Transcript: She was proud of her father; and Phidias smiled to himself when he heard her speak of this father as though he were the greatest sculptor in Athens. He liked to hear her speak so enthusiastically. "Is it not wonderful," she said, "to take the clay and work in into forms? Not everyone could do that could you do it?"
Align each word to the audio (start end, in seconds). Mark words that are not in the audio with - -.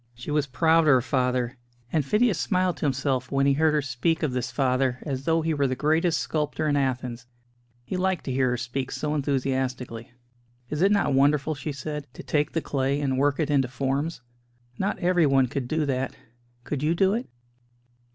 She 0.15 0.31
was 0.31 0.47
proud 0.47 0.79
of 0.79 0.85
her 0.87 1.01
father; 1.03 1.59
and 1.93 2.03
Phidias 2.03 2.39
smiled 2.39 2.77
to 2.77 2.85
himself 2.87 3.31
when 3.31 3.45
he 3.45 3.53
heard 3.53 3.75
her 3.75 3.83
speak 3.83 4.23
of 4.23 4.31
this 4.31 4.49
father 4.49 4.97
as 5.03 5.25
though 5.25 5.43
he 5.43 5.53
were 5.53 5.67
the 5.67 5.75
greatest 5.75 6.19
sculptor 6.21 6.67
in 6.67 6.75
Athens. 6.75 7.27
He 7.85 7.97
liked 7.97 8.23
to 8.25 8.31
hear 8.31 8.49
her 8.49 8.57
speak 8.57 8.89
so 8.91 9.13
enthusiastically. 9.13 10.11
"Is 10.71 10.81
it 10.81 10.91
not 10.91 11.13
wonderful," 11.13 11.53
she 11.53 11.71
said, 11.71 12.07
"to 12.15 12.23
take 12.23 12.53
the 12.53 12.61
clay 12.61 12.99
and 12.99 13.19
work 13.19 13.39
in 13.39 13.51
into 13.51 13.67
forms? 13.67 14.21
Not 14.79 14.97
everyone 14.97 15.45
could 15.45 15.67
do 15.67 15.85
that 15.85 16.15
could 16.63 16.81
you 16.81 16.95
do 16.95 17.13
it?" 17.13 17.29